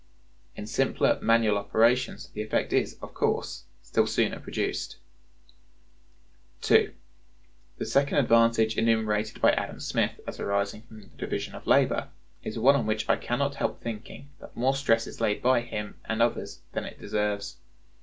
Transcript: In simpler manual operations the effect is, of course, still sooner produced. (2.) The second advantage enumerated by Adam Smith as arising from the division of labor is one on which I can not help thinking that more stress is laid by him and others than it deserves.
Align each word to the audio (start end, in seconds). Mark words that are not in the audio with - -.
In 0.55 0.65
simpler 0.65 1.19
manual 1.21 1.59
operations 1.59 2.29
the 2.29 2.41
effect 2.41 2.73
is, 2.73 2.97
of 3.03 3.13
course, 3.13 3.65
still 3.83 4.07
sooner 4.07 4.39
produced. 4.39 4.97
(2.) 6.61 6.91
The 7.77 7.85
second 7.85 8.17
advantage 8.17 8.79
enumerated 8.79 9.39
by 9.43 9.51
Adam 9.51 9.79
Smith 9.79 10.19
as 10.25 10.39
arising 10.39 10.81
from 10.87 11.01
the 11.03 11.07
division 11.17 11.53
of 11.53 11.67
labor 11.67 12.09
is 12.41 12.57
one 12.57 12.75
on 12.75 12.87
which 12.87 13.07
I 13.07 13.15
can 13.15 13.37
not 13.37 13.53
help 13.53 13.79
thinking 13.83 14.31
that 14.39 14.57
more 14.57 14.75
stress 14.75 15.05
is 15.05 15.21
laid 15.21 15.39
by 15.39 15.61
him 15.61 15.99
and 16.05 16.19
others 16.19 16.61
than 16.71 16.83
it 16.85 16.99
deserves. 16.99 17.57